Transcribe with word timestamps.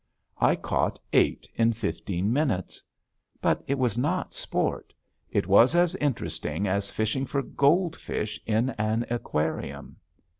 I 0.39 0.55
caught 0.55 0.97
eight 1.13 1.47
in 1.53 1.73
fifteen 1.73 2.33
minutes. 2.33 2.81
But 3.39 3.63
it 3.67 3.77
was 3.77 3.99
not 3.99 4.33
sport. 4.33 4.95
It 5.29 5.45
was 5.45 5.75
as 5.75 5.93
interesting 5.97 6.67
as 6.67 6.89
fishing 6.89 7.27
for 7.27 7.43
gold 7.43 7.95
fish 7.95 8.41
in 8.47 8.71
an 8.79 9.05
aquarium. 9.11 9.97